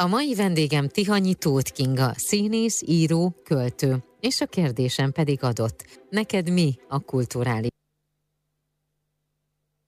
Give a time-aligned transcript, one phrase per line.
[0.00, 5.84] A mai vendégem Tihanyi Tóth Kinga, színész, író, költő, és a kérdésem pedig adott.
[6.10, 7.70] Neked mi a kulturális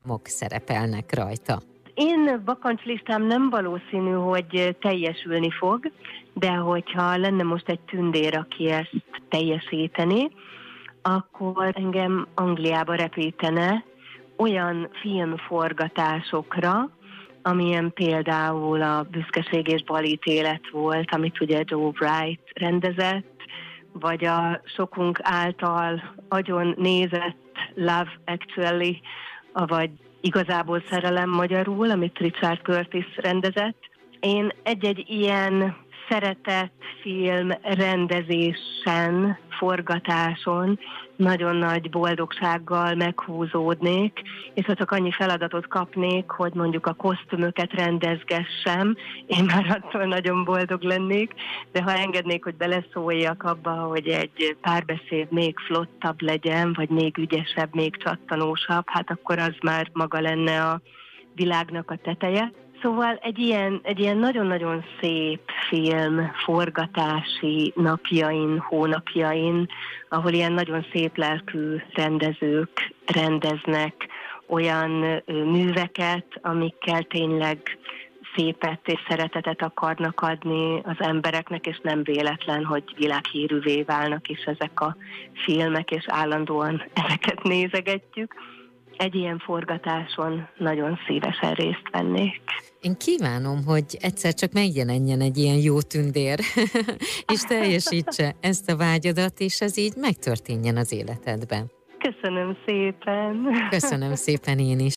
[0.04, 1.60] mok szerepelnek rajta?
[1.94, 5.92] Én bakancslistám nem valószínű, hogy teljesülni fog,
[6.34, 10.30] de hogyha lenne most egy tündér, aki ezt teljesíteni,
[11.02, 13.84] akkor engem Angliába repítene
[14.36, 16.90] olyan filmforgatásokra,
[17.42, 23.42] amilyen például a Büszkeség és balítélet volt, amit ugye Joe Bright rendezett,
[23.92, 27.36] vagy a sokunk által agyon nézett
[27.74, 29.00] Love Actually,
[29.52, 29.90] vagy
[30.20, 33.78] igazából szerelem magyarul, amit Richard Curtis rendezett.
[34.20, 35.76] Én egy-egy ilyen
[36.10, 40.78] szeretett film rendezésen, forgatáson
[41.16, 44.22] nagyon nagy boldogsággal meghúzódnék,
[44.54, 50.44] és ha csak annyi feladatot kapnék, hogy mondjuk a kosztümöket rendezgessem, én már attól nagyon
[50.44, 51.32] boldog lennék,
[51.72, 57.74] de ha engednék, hogy beleszóljak abba, hogy egy párbeszéd még flottabb legyen, vagy még ügyesebb,
[57.74, 60.80] még csattanósabb, hát akkor az már maga lenne a
[61.34, 62.52] világnak a teteje.
[62.82, 69.68] Szóval egy ilyen, egy ilyen nagyon-nagyon szép film forgatási napjain, hónapjain,
[70.08, 74.08] ahol ilyen nagyon szép lelkű rendezők rendeznek
[74.46, 77.78] olyan műveket, amikkel tényleg
[78.34, 84.80] szépet és szeretetet akarnak adni az embereknek, és nem véletlen, hogy világhírűvé válnak is ezek
[84.80, 84.96] a
[85.44, 88.34] filmek, és állandóan ezeket nézegetjük
[89.00, 92.40] egy ilyen forgatáson nagyon szívesen részt vennék.
[92.80, 96.38] Én kívánom, hogy egyszer csak megjelenjen egy ilyen jó tündér,
[97.32, 101.70] és teljesítse ezt a vágyadat, és ez így megtörténjen az életedben.
[101.98, 103.46] Köszönöm szépen.
[103.70, 104.88] Köszönöm szépen én is.